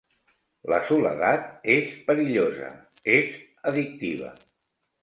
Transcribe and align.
La 0.73 0.79
soledat 0.91 1.69
és 1.75 1.91
perillosa, 2.09 2.73
és 3.21 3.39
addictiva. 3.73 4.35